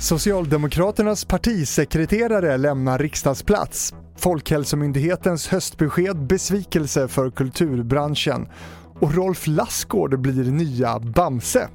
[0.00, 3.94] Socialdemokraternas partisekreterare lämnar riksdagsplats.
[4.16, 8.48] Folkhälsomyndighetens höstbesked besvikelse för kulturbranschen.
[9.00, 11.68] Och Rolf Lassgård blir nya Bamse.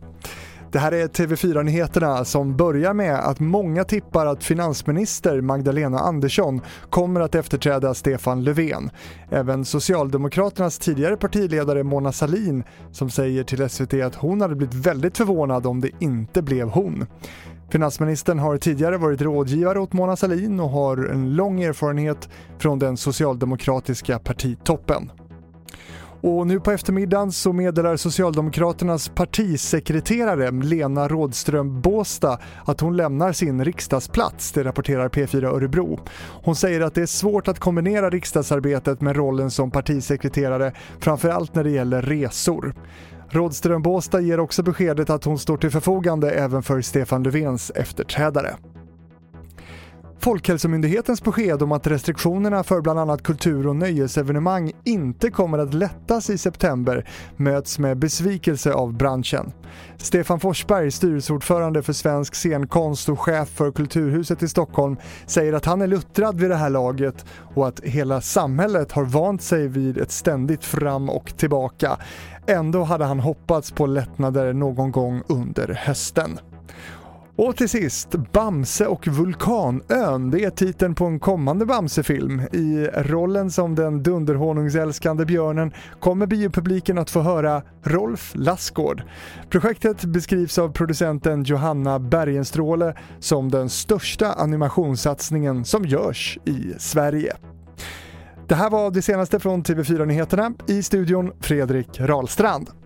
[0.75, 7.21] Det här är TV4-nyheterna som börjar med att många tippar att finansminister Magdalena Andersson kommer
[7.21, 8.89] att efterträda Stefan Löfven.
[9.29, 15.17] Även Socialdemokraternas tidigare partiledare Mona Sahlin som säger till SVT att hon hade blivit väldigt
[15.17, 17.05] förvånad om det inte blev hon.
[17.69, 22.97] Finansministern har tidigare varit rådgivare åt Mona Sahlin och har en lång erfarenhet från den
[22.97, 25.11] socialdemokratiska partitoppen.
[26.27, 33.65] Och nu på eftermiddagen så meddelar Socialdemokraternas partisekreterare Lena Rådström Båsta att hon lämnar sin
[33.65, 35.99] riksdagsplats, det rapporterar P4 Örebro.
[36.43, 41.63] Hon säger att det är svårt att kombinera riksdagsarbetet med rollen som partisekreterare, framförallt när
[41.63, 42.73] det gäller resor.
[43.29, 48.55] Rådström Båsta ger också beskedet att hon står till förfogande även för Stefan Löfvens efterträdare.
[50.25, 56.29] Folkhälsomyndighetens besked om att restriktionerna för bland annat kultur och nöjesevenemang inte kommer att lättas
[56.29, 59.51] i september möts med besvikelse av branschen.
[59.97, 65.81] Stefan Forsberg, styrelseordförande för Svensk scenkonst och chef för Kulturhuset i Stockholm, säger att han
[65.81, 70.11] är luttrad vid det här laget och att hela samhället har vant sig vid ett
[70.11, 71.97] ständigt fram och tillbaka.
[72.47, 76.39] Ändå hade han hoppats på lättnader någon gång under hösten.
[77.37, 80.31] Och till sist, Bamse och Vulkanön.
[80.31, 82.41] Det är titeln på en kommande Bamse-film.
[82.51, 89.03] I rollen som den dunderhonungsälskande björnen kommer biopubliken att få höra Rolf Lassgård.
[89.49, 97.35] Projektet beskrivs av producenten Johanna Bergenstråle som den största animationssatsningen som görs i Sverige.
[98.47, 100.53] Det här var det senaste från TV4 Nyheterna.
[100.67, 102.84] I studion Fredrik Rahlstrand.